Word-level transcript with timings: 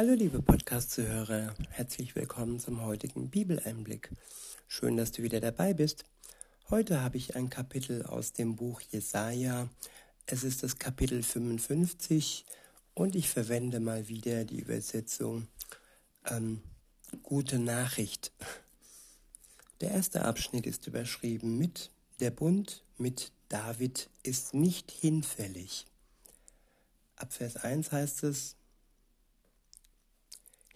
Hallo 0.00 0.14
liebe 0.14 0.40
Podcast-Zuhörer, 0.40 1.54
herzlich 1.68 2.16
willkommen 2.16 2.58
zum 2.58 2.82
heutigen 2.82 3.28
Bibeleinblick. 3.28 4.08
Schön, 4.66 4.96
dass 4.96 5.12
du 5.12 5.22
wieder 5.22 5.40
dabei 5.40 5.74
bist. 5.74 6.06
Heute 6.70 7.02
habe 7.02 7.18
ich 7.18 7.36
ein 7.36 7.50
Kapitel 7.50 8.06
aus 8.06 8.32
dem 8.32 8.56
Buch 8.56 8.80
Jesaja. 8.80 9.68
Es 10.24 10.42
ist 10.42 10.62
das 10.62 10.78
Kapitel 10.78 11.22
55 11.22 12.46
und 12.94 13.14
ich 13.14 13.28
verwende 13.28 13.78
mal 13.78 14.08
wieder 14.08 14.46
die 14.46 14.60
Übersetzung 14.60 15.48
ähm, 16.24 16.62
Gute 17.22 17.58
Nachricht. 17.58 18.32
Der 19.82 19.90
erste 19.90 20.24
Abschnitt 20.24 20.66
ist 20.66 20.86
überschrieben 20.86 21.58
mit 21.58 21.90
Der 22.20 22.30
Bund 22.30 22.84
mit 22.96 23.32
David 23.50 24.08
ist 24.22 24.54
nicht 24.54 24.90
hinfällig. 24.90 25.84
Ab 27.16 27.34
Vers 27.34 27.56
1 27.56 27.92
heißt 27.92 28.22
es, 28.24 28.56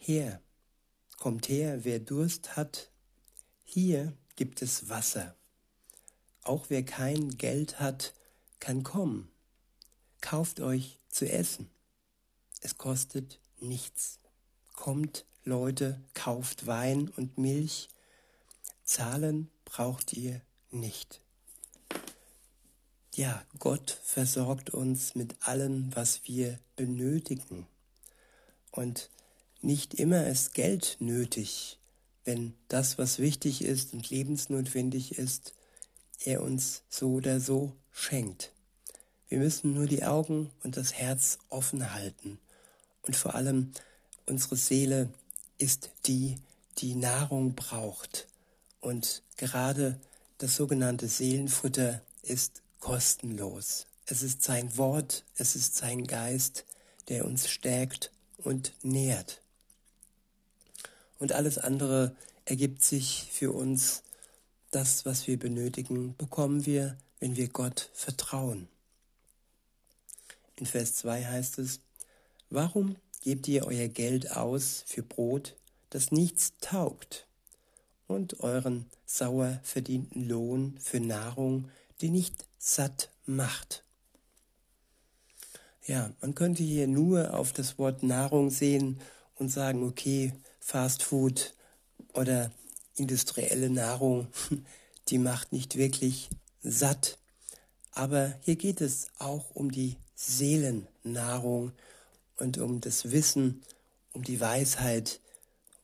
Her, 0.07 0.43
kommt 1.17 1.49
her, 1.49 1.87
wer 1.87 1.99
Durst 1.99 2.57
hat, 2.57 2.91
hier 3.65 4.13
gibt 4.37 4.61
es 4.61 4.91
Wasser. 4.91 5.35
Auch 6.43 6.67
wer 6.69 6.85
kein 6.85 7.39
Geld 7.39 7.81
hat, 7.81 8.13
kann 8.61 8.83
kommen. 8.83 9.31
Kauft 10.21 10.61
euch 10.61 10.99
zu 11.09 11.27
essen. 11.27 11.71
Es 12.61 12.77
kostet 12.77 13.41
nichts. 13.61 14.19
Kommt, 14.75 15.25
Leute, 15.43 15.99
kauft 16.13 16.67
Wein 16.67 17.09
und 17.09 17.39
Milch. 17.39 17.89
Zahlen 18.85 19.51
braucht 19.65 20.13
ihr 20.13 20.43
nicht. 20.71 21.23
Ja, 23.15 23.43
Gott 23.59 23.99
versorgt 24.05 24.69
uns 24.69 25.15
mit 25.15 25.49
allem, 25.49 25.97
was 25.97 26.25
wir 26.25 26.59
benötigen. 26.77 27.67
Und 28.71 29.09
nicht 29.65 29.95
immer 29.95 30.27
ist 30.27 30.55
Geld 30.55 30.97
nötig, 31.01 31.79
wenn 32.25 32.55
das, 32.69 32.99
was 32.99 33.19
wichtig 33.19 33.63
ist 33.63 33.95
und 33.95 34.11
lebensnotwendig 34.11 35.19
ist, 35.19 35.55
er 36.25 36.43
uns 36.43 36.83
so 36.89 37.15
oder 37.15 37.41
so 37.41 37.73
schenkt. 37.91 38.53
Wir 39.29 39.39
müssen 39.39 39.75
nur 39.75 39.87
die 39.87 40.05
Augen 40.05 40.51
und 40.63 40.77
das 40.77 40.95
Herz 40.95 41.39
offen 41.49 41.93
halten. 41.95 42.39
Und 43.03 43.17
vor 43.17 43.35
allem 43.35 43.73
unsere 44.27 44.57
Seele 44.57 45.09
ist 45.59 45.91
die, 46.07 46.37
die 46.79 46.95
Nahrung 46.95 47.55
braucht. 47.55 48.29
Und 48.81 49.23
gerade 49.37 49.99
das 50.39 50.57
sogenannte 50.57 51.09
Seelenfutter 51.09 52.03
ist 52.23 52.63
kostenlos. 52.81 53.87
Es 54.07 54.23
ist 54.23 54.43
sein 54.43 54.77
Wort, 54.77 55.25
es 55.37 55.57
ist 55.57 55.77
sein 55.77 56.07
Geist, 56.07 56.65
der 57.09 57.25
uns 57.25 57.49
stärkt 57.49 58.11
und 58.37 58.75
nährt 58.83 59.41
und 61.19 61.33
alles 61.33 61.59
andere 61.59 62.15
ergibt 62.45 62.83
sich 62.83 63.29
für 63.33 63.53
uns. 63.53 64.03
Das, 64.71 65.07
was 65.07 65.27
wir 65.27 65.39
benötigen, 65.39 66.17
bekommen 66.17 66.67
wir, 66.67 66.99
wenn 67.21 67.37
wir 67.37 67.49
Gott 67.49 67.91
vertrauen. 67.93 68.69
In 70.57 70.67
Vers 70.67 70.97
2 70.97 71.25
heißt 71.25 71.59
es, 71.59 71.81
Warum 72.51 72.97
gebt 73.23 73.49
ihr 73.49 73.67
euer 73.67 73.89
Geld 73.89 74.33
aus 74.33 74.85
für 74.87 75.03
Brot, 75.03 75.57
das 75.91 76.13
nichts 76.13 76.53
taugt, 76.61 77.27
und 78.07 78.41
euren 78.41 78.87
sauer 79.07 79.61
verdienten 79.63 80.29
Lohn 80.29 80.77
für 80.79 81.01
Nahrung, 81.01 81.71
die 82.01 82.11
nicht 82.11 82.45
satt 82.59 83.11
macht? 83.27 83.85
Ja, 85.87 86.11
man 86.21 86.35
könnte 86.35 86.63
hier 86.63 86.87
nur 86.87 87.35
auf 87.35 87.53
das 87.53 87.79
Wort 87.79 88.03
Nahrung 88.03 88.51
sehen 88.51 89.01
und 89.37 89.49
sagen, 89.51 89.83
okay, 89.87 90.33
Fast 90.61 91.03
Food 91.03 91.55
oder 92.15 92.51
industrielle 92.97 93.71
Nahrung, 93.71 94.29
die 95.09 95.19
macht 95.19 95.53
nicht 95.53 95.77
wirklich 95.77 96.31
satt. 96.63 97.19
Aber 97.93 98.35
hier 98.41 98.57
geht 98.57 98.81
es 98.81 99.09
auch 99.19 99.51
um 99.55 99.71
die 99.71 99.97
Seelennahrung 100.15 101.73
und 102.37 102.59
um 102.59 102.81
das 102.81 103.11
Wissen, 103.11 103.63
um 104.13 104.23
die 104.23 104.41
Weisheit, 104.41 105.21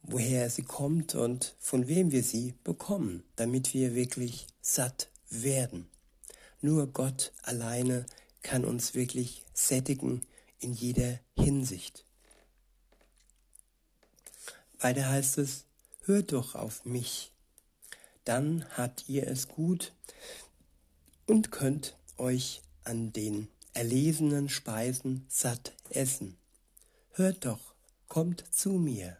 woher 0.03 0.49
sie 0.51 0.63
kommt 0.63 1.15
und 1.15 1.55
von 1.59 1.87
wem 1.87 2.11
wir 2.11 2.23
sie 2.23 2.55
bekommen, 2.65 3.23
damit 3.37 3.75
wir 3.75 3.95
wirklich 3.95 4.47
satt 4.63 5.09
werden. 5.29 5.89
Nur 6.63 6.87
Gott 6.87 7.33
alleine 7.43 8.07
kann 8.43 8.65
uns 8.65 8.95
wirklich 8.95 9.45
sättigen 9.53 10.23
in 10.59 10.73
jeder 10.73 11.19
Hinsicht. 11.37 12.05
Weiter 14.81 15.09
heißt 15.09 15.39
es, 15.39 15.67
hört 16.05 16.33
doch 16.33 16.55
auf 16.55 16.87
mich, 16.87 17.33
dann 18.25 18.65
habt 18.77 19.09
ihr 19.09 19.29
es 19.29 19.47
gut 19.47 19.93
und 21.27 21.51
könnt 21.53 21.97
euch 22.17 22.63
an 22.85 23.13
den 23.13 23.49
erlesenen 23.75 24.49
Speisen 24.49 25.27
satt 25.29 25.73
essen. 25.91 26.39
Hört 27.13 27.45
doch, 27.45 27.75
kommt 28.09 28.45
zu 28.51 28.71
mir, 28.71 29.19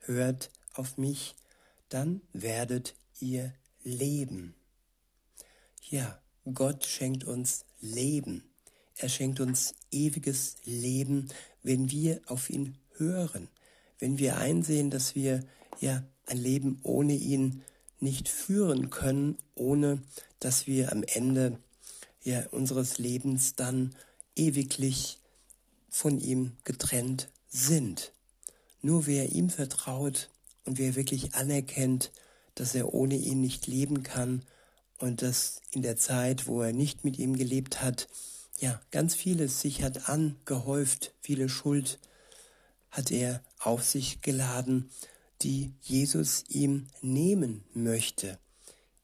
hört 0.00 0.50
auf 0.74 0.98
mich, 0.98 1.36
dann 1.88 2.20
werdet 2.32 2.96
ihr 3.20 3.54
leben. 3.84 4.54
Ja, 5.88 6.20
Gott 6.52 6.84
schenkt 6.84 7.24
uns 7.24 7.64
Leben. 7.80 8.42
Er 8.96 9.08
schenkt 9.08 9.38
uns 9.38 9.74
ewiges 9.92 10.56
Leben, 10.64 11.28
wenn 11.62 11.90
wir 11.90 12.22
auf 12.26 12.50
ihn 12.50 12.76
hören, 12.96 13.48
wenn 13.98 14.18
wir 14.18 14.36
einsehen, 14.36 14.90
dass 14.90 15.14
wir 15.14 15.44
ja 15.80 16.02
ein 16.26 16.38
Leben 16.38 16.80
ohne 16.82 17.14
ihn 17.14 17.62
nicht 18.00 18.28
führen 18.28 18.90
können, 18.90 19.38
ohne 19.54 20.02
dass 20.40 20.66
wir 20.66 20.92
am 20.92 21.02
Ende 21.02 21.58
ja 22.22 22.46
unseres 22.50 22.98
Lebens 22.98 23.54
dann 23.54 23.94
ewiglich 24.34 25.18
von 25.88 26.18
ihm 26.18 26.52
getrennt 26.64 27.28
sind. 27.48 28.12
Nur 28.82 29.06
wer 29.06 29.32
ihm 29.32 29.48
vertraut 29.48 30.30
und 30.64 30.78
wer 30.78 30.94
wirklich 30.94 31.34
anerkennt, 31.34 32.12
dass 32.54 32.74
er 32.74 32.92
ohne 32.92 33.16
ihn 33.16 33.40
nicht 33.40 33.66
leben 33.66 34.02
kann 34.02 34.42
und 34.98 35.22
dass 35.22 35.60
in 35.70 35.82
der 35.82 35.96
Zeit, 35.96 36.46
wo 36.46 36.62
er 36.62 36.72
nicht 36.72 37.04
mit 37.04 37.18
ihm 37.18 37.36
gelebt 37.36 37.82
hat, 37.82 38.08
ja, 38.58 38.80
ganz 38.90 39.14
vieles 39.14 39.60
sich 39.60 39.82
hat 39.82 40.08
angehäuft, 40.08 41.12
viele 41.20 41.48
Schuld, 41.48 41.98
hat 42.90 43.10
er 43.10 43.42
auf 43.66 43.84
sich 43.84 44.20
geladen, 44.22 44.90
die 45.42 45.72
Jesus 45.82 46.44
ihm 46.48 46.86
nehmen 47.02 47.64
möchte. 47.74 48.38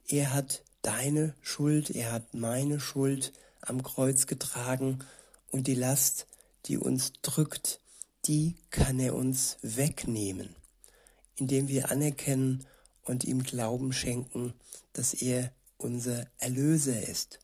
Er 0.06 0.32
hat 0.32 0.62
deine 0.82 1.34
Schuld, 1.42 1.90
er 1.90 2.12
hat 2.12 2.32
meine 2.32 2.80
Schuld 2.80 3.32
am 3.60 3.82
Kreuz 3.82 4.26
getragen 4.26 5.00
und 5.50 5.66
die 5.66 5.74
Last, 5.74 6.26
die 6.66 6.78
uns 6.78 7.12
drückt, 7.22 7.80
die 8.24 8.56
kann 8.70 8.98
er 9.00 9.14
uns 9.14 9.58
wegnehmen, 9.62 10.54
indem 11.36 11.68
wir 11.68 11.90
anerkennen 11.90 12.64
und 13.02 13.24
ihm 13.24 13.42
Glauben 13.42 13.92
schenken, 13.92 14.54
dass 14.92 15.12
er 15.12 15.52
unser 15.76 16.26
Erlöser 16.38 17.08
ist. 17.08 17.40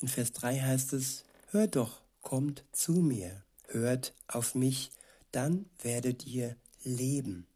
In 0.00 0.08
Vers 0.08 0.32
3 0.32 0.60
heißt 0.60 0.92
es, 0.92 1.24
hört 1.50 1.76
doch, 1.76 2.02
kommt 2.20 2.64
zu 2.72 2.92
mir 2.92 3.45
hört 3.76 4.14
auf 4.26 4.54
mich, 4.54 4.90
dann 5.32 5.66
werdet 5.82 6.26
ihr 6.26 6.56
leben. 6.82 7.46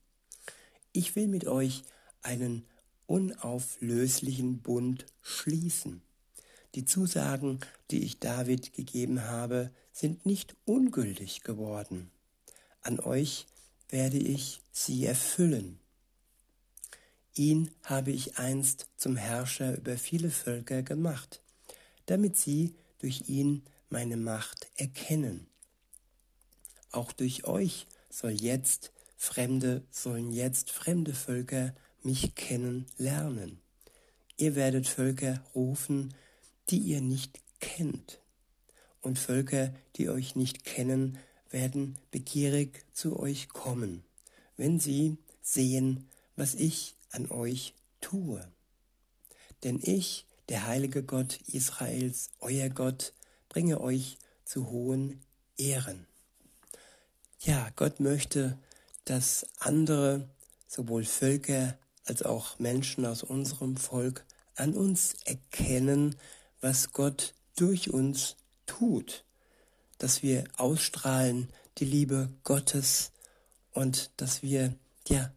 Ich 0.93 1.17
will 1.17 1.29
mit 1.29 1.47
euch 1.47 1.83
einen 2.23 2.67
unauflöslichen 3.07 4.61
Bund 4.61 5.07
schließen. 5.23 6.03
Die 6.75 6.85
Zusagen, 6.85 7.61
die 7.91 8.05
ich 8.05 8.21
David 8.21 8.73
gegeben 8.73 9.25
habe, 9.25 9.71
sind 9.93 10.27
nicht 10.27 10.57
ungültig 10.65 11.43
geworden. 11.43 12.11
An 12.83 13.01
euch 13.01 13.47
werde 13.89 14.19
ich 14.19 14.63
sie 14.71 15.05
erfüllen. 15.07 15.81
Ihn 17.35 17.71
habe 17.83 18.13
ich 18.13 18.39
einst 18.39 18.89
zum 18.97 19.17
Herrscher 19.17 19.77
über 19.77 19.97
viele 19.97 20.31
Völker 20.31 20.83
gemacht, 20.83 21.43
damit 22.07 22.37
sie 22.37 22.75
durch 22.99 23.29
ihn 23.29 23.63
meine 23.89 24.17
Macht 24.17 24.69
erkennen. 24.77 25.50
Auch 26.93 27.13
durch 27.13 27.45
euch 27.45 27.87
soll 28.09 28.33
jetzt 28.33 28.93
Fremde, 29.17 29.85
sollen 29.91 30.33
jetzt 30.33 30.71
fremde 30.71 31.15
Völker 31.15 31.75
mich 32.03 32.35
kennenlernen. 32.35 33.61
Ihr 34.37 34.55
werdet 34.55 34.89
Völker 34.89 35.45
rufen, 35.55 36.15
die 36.71 36.79
ihr 36.79 37.01
nicht 37.01 37.41
kennt. 37.61 38.21
Und 39.03 39.19
Völker, 39.19 39.75
die 39.97 40.09
euch 40.09 40.37
nicht 40.37 40.65
kennen, 40.65 41.19
werden 41.51 41.99
begierig 42.11 42.85
zu 42.93 43.19
euch 43.19 43.49
kommen, 43.49 44.05
wenn 44.57 44.81
sie 44.81 45.19
sehen, 45.43 46.09
was 46.37 46.55
ich 46.55 46.97
an 47.11 47.31
euch 47.31 47.75
tue. 48.01 48.41
Denn 49.65 49.81
ich, 49.83 50.27
der 50.49 50.67
heilige 50.67 51.03
Gott 51.03 51.41
Israels, 51.47 52.31
euer 52.41 52.69
Gott, 52.69 53.13
bringe 53.49 53.81
euch 53.81 54.17
zu 54.45 54.71
hohen 54.71 55.21
Ehren. 55.57 56.07
Ja, 57.41 57.69
Gott 57.77 58.01
möchte, 58.01 58.59
dass 59.05 59.47
andere, 59.59 60.29
sowohl 60.67 61.05
Völker 61.05 61.79
als 62.05 62.23
auch 62.23 62.59
Menschen 62.59 63.07
aus 63.07 63.23
unserem 63.23 63.77
Volk, 63.77 64.25
an 64.57 64.75
uns 64.75 65.15
erkennen, 65.25 66.17
was 66.61 66.93
Gott 66.93 67.35
durch 67.57 67.91
uns 67.91 68.37
tut, 68.67 69.25
dass 69.99 70.23
wir 70.23 70.45
ausstrahlen 70.57 71.49
die 71.79 71.85
Liebe 71.85 72.31
Gottes 72.45 73.13
und 73.73 74.11
dass 74.19 74.43
wir 74.43 74.75
ja 75.09 75.33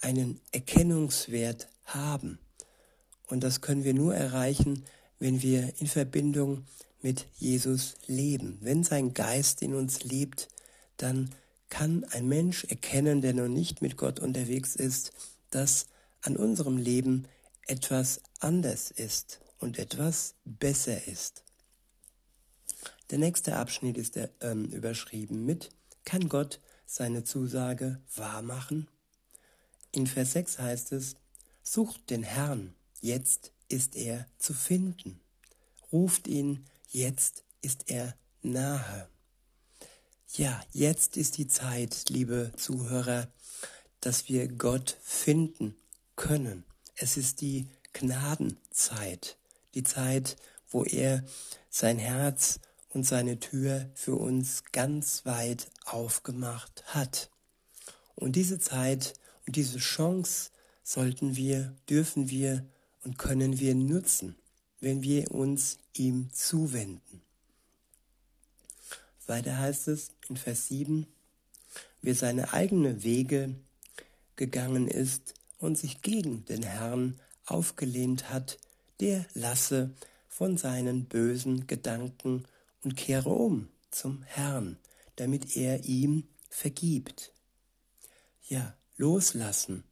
einen 0.00 0.40
Erkennungswert 0.52 1.68
haben. 1.84 2.38
Und 3.26 3.42
das 3.42 3.60
können 3.60 3.84
wir 3.84 3.94
nur 3.94 4.14
erreichen, 4.14 4.84
wenn 5.18 5.42
wir 5.42 5.74
in 5.80 5.88
Verbindung 5.88 6.64
mit 7.02 7.26
Jesus 7.36 7.96
leben. 8.06 8.58
Wenn 8.60 8.84
sein 8.84 9.12
Geist 9.12 9.62
in 9.62 9.74
uns 9.74 10.04
lebt, 10.04 10.48
dann 10.96 11.30
kann 11.68 12.04
ein 12.04 12.28
Mensch 12.28 12.64
erkennen, 12.64 13.20
der 13.20 13.34
noch 13.34 13.48
nicht 13.48 13.82
mit 13.82 13.96
Gott 13.96 14.20
unterwegs 14.20 14.76
ist, 14.76 15.12
dass 15.50 15.86
an 16.22 16.36
unserem 16.36 16.76
Leben 16.76 17.26
etwas 17.66 18.20
anders 18.40 18.90
ist 18.90 19.40
und 19.58 19.78
etwas 19.78 20.34
besser 20.44 21.06
ist. 21.06 21.44
Der 23.10 23.18
nächste 23.18 23.56
Abschnitt 23.56 23.96
ist 23.96 24.16
der, 24.16 24.30
ähm, 24.40 24.66
überschrieben 24.66 25.44
mit 25.44 25.70
Kann 26.04 26.28
Gott 26.28 26.60
seine 26.86 27.24
Zusage 27.24 28.00
wahrmachen? 28.14 28.88
In 29.92 30.06
Vers 30.06 30.32
6 30.32 30.58
heißt 30.58 30.92
es, 30.92 31.16
Sucht 31.62 32.10
den 32.10 32.22
Herrn, 32.22 32.74
jetzt 33.00 33.52
ist 33.68 33.94
er 33.96 34.26
zu 34.38 34.54
finden. 34.54 35.20
Ruft 35.92 36.26
ihn, 36.26 36.64
jetzt 36.88 37.44
ist 37.60 37.90
er 37.90 38.14
nahe. 38.42 39.08
Ja, 40.36 40.60
jetzt 40.72 41.16
ist 41.16 41.38
die 41.38 41.48
Zeit, 41.48 42.10
liebe 42.10 42.52
Zuhörer, 42.54 43.28
dass 44.00 44.28
wir 44.28 44.46
Gott 44.46 44.98
finden 45.02 45.74
können. 46.16 46.64
Es 46.96 47.16
ist 47.16 47.40
die 47.40 47.66
Gnadenzeit, 47.94 49.38
die 49.74 49.82
Zeit, 49.84 50.36
wo 50.68 50.84
er 50.84 51.24
sein 51.70 51.98
Herz 51.98 52.60
und 52.90 53.04
seine 53.04 53.40
Tür 53.40 53.90
für 53.94 54.16
uns 54.16 54.64
ganz 54.70 55.24
weit 55.24 55.70
aufgemacht 55.86 56.84
hat. 56.86 57.30
Und 58.14 58.36
diese 58.36 58.58
Zeit 58.58 59.14
und 59.46 59.56
diese 59.56 59.78
Chance 59.78 60.50
sollten 60.82 61.36
wir, 61.36 61.74
dürfen 61.88 62.28
wir 62.28 62.66
und 63.02 63.18
können 63.18 63.58
wir 63.58 63.74
nutzen, 63.74 64.36
wenn 64.80 65.02
wir 65.02 65.30
uns 65.32 65.78
ihm 65.94 66.30
zuwenden. 66.32 67.22
Weiter 69.28 69.58
heißt 69.58 69.88
es 69.88 70.12
in 70.28 70.38
Vers 70.38 70.68
7, 70.68 71.06
wer 72.00 72.14
seine 72.14 72.54
eigene 72.54 73.02
Wege 73.02 73.54
gegangen 74.36 74.88
ist 74.88 75.34
und 75.58 75.76
sich 75.76 76.00
gegen 76.00 76.46
den 76.46 76.62
Herrn 76.62 77.20
aufgelehnt 77.44 78.30
hat, 78.30 78.58
der 79.00 79.26
lasse 79.34 79.90
von 80.28 80.56
seinen 80.56 81.04
bösen 81.04 81.66
Gedanken 81.66 82.44
und 82.82 82.96
kehre 82.96 83.28
um 83.28 83.68
zum 83.90 84.22
Herrn, 84.22 84.78
damit 85.16 85.56
er 85.56 85.84
ihm 85.84 86.24
vergibt. 86.48 87.32
Ja, 88.48 88.74
loslassen, 88.96 89.84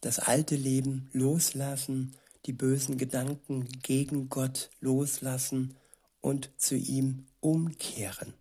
das 0.00 0.20
alte 0.20 0.54
Leben 0.54 1.10
loslassen, 1.12 2.16
die 2.46 2.52
bösen 2.52 2.98
Gedanken 2.98 3.68
gegen 3.82 4.28
Gott 4.28 4.70
loslassen 4.80 5.74
und 6.20 6.50
zu 6.56 6.76
ihm 6.76 7.26
umkehren, 7.40 8.34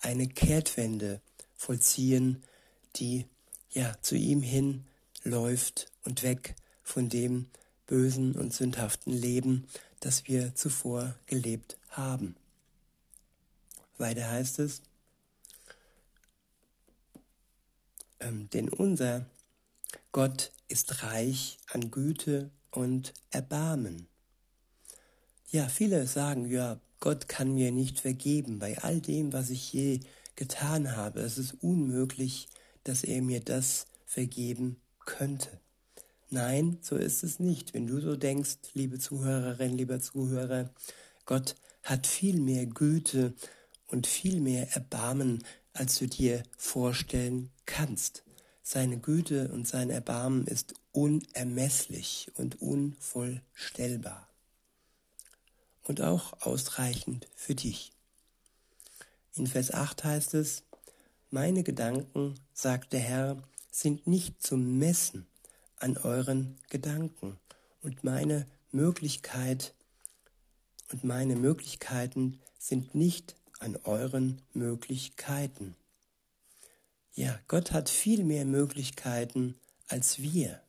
eine 0.00 0.28
Kehrtwende 0.28 1.20
vollziehen, 1.54 2.42
die 2.96 3.26
ja 3.70 3.96
zu 4.02 4.16
ihm 4.16 4.42
hin 4.42 4.84
läuft 5.22 5.90
und 6.04 6.22
weg 6.22 6.54
von 6.82 7.08
dem 7.08 7.46
bösen 7.86 8.34
und 8.34 8.52
sündhaften 8.52 9.12
Leben, 9.12 9.66
das 10.00 10.26
wir 10.26 10.54
zuvor 10.54 11.14
gelebt 11.26 11.78
haben. 11.90 12.36
Weiter 13.98 14.30
heißt 14.30 14.58
es, 14.58 14.82
ähm, 18.20 18.50
denn 18.50 18.68
unser 18.68 19.26
Gott 20.12 20.52
ist 20.68 21.02
reich 21.02 21.58
an 21.68 21.90
Güte 21.90 22.50
und 22.70 23.14
Erbarmen. 23.30 24.06
Ja, 25.50 25.68
viele 25.68 26.06
sagen, 26.06 26.50
ja, 26.50 26.80
Gott 27.06 27.28
kann 27.28 27.54
mir 27.54 27.70
nicht 27.70 28.00
vergeben 28.00 28.58
bei 28.58 28.78
all 28.78 29.00
dem, 29.00 29.32
was 29.32 29.50
ich 29.50 29.72
je 29.72 30.00
getan 30.34 30.96
habe. 30.96 31.20
Es 31.20 31.38
ist 31.38 31.54
unmöglich, 31.62 32.48
dass 32.82 33.04
er 33.04 33.22
mir 33.22 33.38
das 33.38 33.86
vergeben 34.06 34.80
könnte. 35.04 35.60
Nein, 36.30 36.78
so 36.82 36.96
ist 36.96 37.22
es 37.22 37.38
nicht. 37.38 37.74
Wenn 37.74 37.86
du 37.86 38.00
so 38.00 38.16
denkst, 38.16 38.56
liebe 38.74 38.98
Zuhörerin, 38.98 39.78
lieber 39.78 40.00
Zuhörer, 40.00 40.74
Gott 41.26 41.54
hat 41.84 42.08
viel 42.08 42.40
mehr 42.40 42.66
Güte 42.66 43.34
und 43.86 44.08
viel 44.08 44.40
mehr 44.40 44.74
Erbarmen, 44.74 45.44
als 45.74 46.00
du 46.00 46.08
dir 46.08 46.42
vorstellen 46.58 47.50
kannst. 47.66 48.24
Seine 48.64 48.98
Güte 48.98 49.52
und 49.52 49.68
sein 49.68 49.90
Erbarmen 49.90 50.44
ist 50.48 50.74
unermesslich 50.90 52.32
und 52.34 52.60
unvollstellbar 52.60 54.25
und 55.86 56.00
auch 56.00 56.40
ausreichend 56.42 57.28
für 57.34 57.54
dich. 57.54 57.92
In 59.34 59.46
Vers 59.46 59.72
8 59.72 60.04
heißt 60.04 60.34
es, 60.34 60.64
Meine 61.30 61.62
Gedanken, 61.62 62.34
sagt 62.52 62.92
der 62.92 63.00
Herr, 63.00 63.42
sind 63.70 64.06
nicht 64.06 64.42
zum 64.42 64.78
Messen 64.78 65.26
an 65.76 65.96
euren 65.98 66.56
Gedanken 66.70 67.38
und 67.82 68.02
meine 68.04 68.46
Möglichkeit 68.72 69.74
und 70.92 71.04
meine 71.04 71.36
Möglichkeiten 71.36 72.40
sind 72.58 72.94
nicht 72.94 73.36
an 73.58 73.76
euren 73.84 74.42
Möglichkeiten. 74.54 75.76
Ja, 77.14 77.38
Gott 77.48 77.72
hat 77.72 77.88
viel 77.88 78.24
mehr 78.24 78.44
Möglichkeiten 78.44 79.56
als 79.88 80.20
wir. 80.20 80.60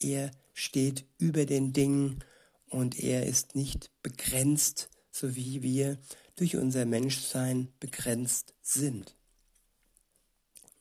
Er 0.00 0.30
steht 0.52 1.04
über 1.18 1.46
den 1.46 1.72
Dingen 1.72 2.24
und 2.68 2.98
er 2.98 3.26
ist 3.26 3.54
nicht 3.54 3.90
begrenzt, 4.02 4.88
so 5.10 5.36
wie 5.36 5.62
wir 5.62 5.98
durch 6.36 6.56
unser 6.56 6.84
Menschsein 6.84 7.72
begrenzt 7.80 8.54
sind. 8.62 9.16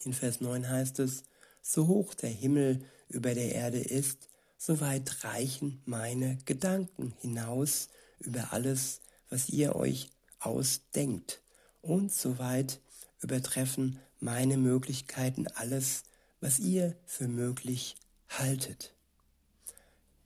In 0.03 0.13
Vers 0.13 0.41
9 0.41 0.69
heißt 0.69 0.99
es, 0.99 1.23
so 1.61 1.87
hoch 1.87 2.13
der 2.13 2.29
Himmel 2.29 2.85
über 3.09 3.33
der 3.33 3.53
Erde 3.53 3.79
ist, 3.79 4.27
so 4.57 4.79
weit 4.79 5.23
reichen 5.23 5.81
meine 5.85 6.37
Gedanken 6.45 7.13
hinaus 7.21 7.89
über 8.19 8.53
alles, 8.53 9.01
was 9.29 9.49
ihr 9.49 9.75
euch 9.75 10.09
ausdenkt, 10.39 11.41
und 11.81 12.13
so 12.13 12.37
weit 12.39 12.79
übertreffen 13.21 13.99
meine 14.19 14.57
Möglichkeiten 14.57 15.47
alles, 15.47 16.03
was 16.39 16.59
ihr 16.59 16.95
für 17.05 17.27
möglich 17.27 17.95
haltet. 18.29 18.93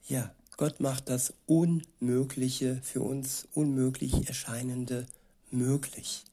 Ja, 0.07 0.33
Gott 0.59 0.81
macht 0.81 1.07
das 1.07 1.33
Unmögliche 1.45 2.81
für 2.83 2.99
uns, 2.99 3.47
unmöglich 3.53 4.27
erscheinende 4.27 5.07
möglich. 5.51 6.25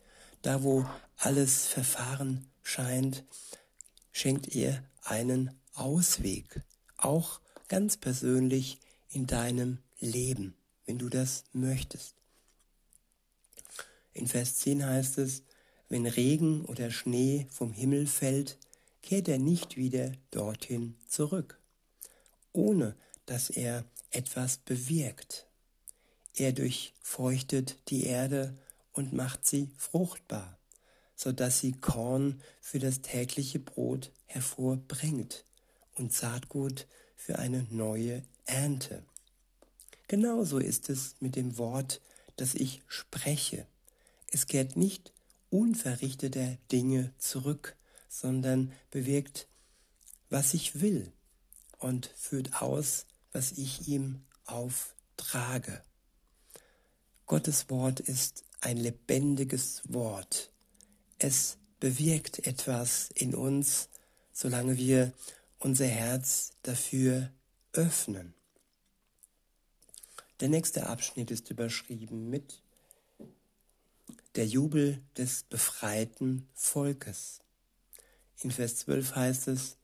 Da, 0.42 0.64
wo 0.64 0.84
alles 1.16 1.68
verfahren 1.68 2.44
scheint, 2.64 3.22
schenkt 4.10 4.52
er 4.56 4.82
einen 5.04 5.52
Ausweg, 5.74 6.60
auch 6.96 7.40
ganz 7.68 7.96
persönlich 7.96 8.80
in 9.10 9.28
deinem 9.28 9.78
Leben, 10.00 10.56
wenn 10.86 10.98
du 10.98 11.08
das 11.08 11.44
möchtest. 11.52 12.16
In 14.12 14.26
Vers 14.26 14.56
10 14.56 14.84
heißt 14.84 15.18
es, 15.18 15.44
wenn 15.88 16.04
Regen 16.04 16.64
oder 16.64 16.90
Schnee 16.90 17.46
vom 17.48 17.72
Himmel 17.72 18.08
fällt, 18.08 18.58
kehrt 19.02 19.28
er 19.28 19.38
nicht 19.38 19.76
wieder 19.76 20.10
dorthin 20.32 20.96
zurück, 21.06 21.60
ohne 22.52 22.96
dass 23.26 23.50
er 23.50 23.84
etwas 24.16 24.56
bewirkt. 24.56 25.46
Er 26.34 26.52
durchfeuchtet 26.52 27.76
die 27.88 28.04
Erde 28.04 28.56
und 28.92 29.12
macht 29.12 29.46
sie 29.46 29.70
fruchtbar, 29.76 30.58
so 31.14 31.32
dass 31.32 31.60
sie 31.60 31.72
Korn 31.72 32.40
für 32.60 32.78
das 32.78 33.02
tägliche 33.02 33.58
Brot 33.58 34.10
hervorbringt 34.24 35.44
und 35.94 36.12
Saatgut 36.12 36.86
für 37.14 37.38
eine 37.38 37.66
neue 37.70 38.22
Ernte. 38.44 39.02
Genauso 40.08 40.58
ist 40.58 40.88
es 40.88 41.16
mit 41.20 41.36
dem 41.36 41.58
Wort, 41.58 42.00
das 42.36 42.54
ich 42.54 42.82
spreche. 42.86 43.66
Es 44.30 44.46
kehrt 44.46 44.76
nicht 44.76 45.12
unverrichteter 45.50 46.58
Dinge 46.70 47.12
zurück, 47.18 47.76
sondern 48.08 48.72
bewirkt, 48.90 49.46
was 50.30 50.54
ich 50.54 50.80
will 50.80 51.12
und 51.78 52.06
führt 52.16 52.62
aus, 52.62 53.06
was 53.36 53.52
ich 53.52 53.86
ihm 53.86 54.22
auftrage. 54.46 55.82
Gottes 57.26 57.68
Wort 57.68 58.00
ist 58.00 58.44
ein 58.62 58.78
lebendiges 58.78 59.82
Wort. 59.84 60.50
Es 61.18 61.58
bewirkt 61.78 62.46
etwas 62.46 63.10
in 63.14 63.34
uns, 63.34 63.90
solange 64.32 64.78
wir 64.78 65.12
unser 65.58 65.84
Herz 65.84 66.52
dafür 66.62 67.30
öffnen. 67.74 68.32
Der 70.40 70.48
nächste 70.48 70.86
Abschnitt 70.86 71.30
ist 71.30 71.50
überschrieben 71.50 72.30
mit 72.30 72.62
der 74.36 74.46
Jubel 74.46 75.02
des 75.18 75.42
befreiten 75.42 76.48
Volkes. 76.54 77.42
In 78.40 78.50
Vers 78.50 78.76
12 78.76 79.14
heißt 79.14 79.48
es, 79.48 79.76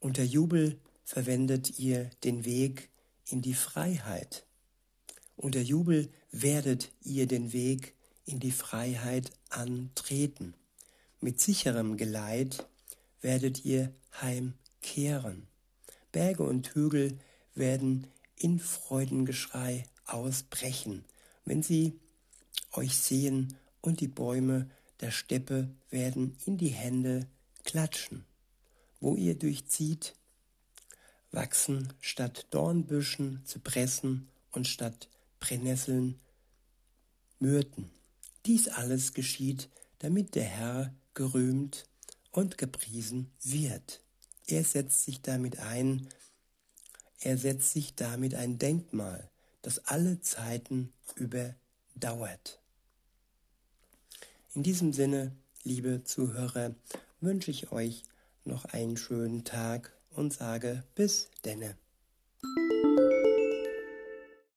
unter 0.00 0.22
Jubel 0.22 0.80
verwendet 1.04 1.78
ihr 1.78 2.08
den 2.24 2.46
Weg 2.46 2.88
in 3.28 3.42
die 3.42 3.54
Freiheit. 3.54 4.46
Unter 5.36 5.60
Jubel 5.60 6.10
werdet 6.30 6.92
ihr 7.02 7.26
den 7.26 7.52
Weg 7.52 7.94
in 8.24 8.40
die 8.40 8.52
Freiheit 8.52 9.32
antreten. 9.50 10.54
Mit 11.20 11.40
sicherem 11.40 11.96
Geleit 11.96 12.66
werdet 13.20 13.64
ihr 13.64 13.92
heimkehren. 14.20 15.46
Berge 16.12 16.42
und 16.42 16.74
Hügel 16.74 17.18
werden 17.54 18.06
in 18.36 18.58
Freudengeschrei 18.58 19.84
ausbrechen, 20.06 21.04
wenn 21.44 21.62
sie 21.62 21.98
euch 22.72 22.96
sehen 22.96 23.56
und 23.80 24.00
die 24.00 24.08
Bäume 24.08 24.70
der 25.00 25.10
Steppe 25.10 25.68
werden 25.90 26.36
in 26.46 26.56
die 26.56 26.68
Hände 26.68 27.26
klatschen. 27.64 28.24
Wo 29.00 29.16
ihr 29.16 29.34
durchzieht, 29.34 30.14
wachsen 31.34 31.92
statt 32.00 32.46
Dornbüschen 32.50 33.42
Zypressen 33.44 34.28
und 34.52 34.68
statt 34.68 35.08
Brennnesseln 35.40 36.20
Myrten. 37.40 37.90
Dies 38.46 38.68
alles 38.68 39.14
geschieht, 39.14 39.68
damit 39.98 40.34
der 40.34 40.44
Herr 40.44 40.94
gerühmt 41.14 41.86
und 42.30 42.56
gepriesen 42.56 43.30
wird. 43.42 44.00
Er 44.46 44.64
setzt 44.64 45.04
sich 45.04 45.22
damit 45.22 45.58
ein, 45.58 46.08
er 47.20 47.36
setzt 47.36 47.72
sich 47.72 47.94
damit 47.94 48.34
ein 48.34 48.58
Denkmal, 48.58 49.28
das 49.62 49.86
alle 49.86 50.20
Zeiten 50.20 50.92
überdauert. 51.16 52.60
In 54.54 54.62
diesem 54.62 54.92
Sinne, 54.92 55.32
liebe 55.64 56.04
Zuhörer, 56.04 56.74
wünsche 57.20 57.50
ich 57.50 57.72
euch 57.72 58.04
noch 58.44 58.66
einen 58.66 58.96
schönen 58.96 59.44
Tag 59.44 59.92
und 60.14 60.32
sage 60.32 60.84
bis 60.94 61.28
denne. 61.44 61.76